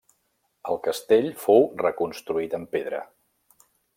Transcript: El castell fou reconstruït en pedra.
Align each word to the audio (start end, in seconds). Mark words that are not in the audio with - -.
El 0.71 0.79
castell 0.87 1.27
fou 1.43 1.67
reconstruït 1.83 2.57
en 2.61 2.67
pedra. 2.75 3.03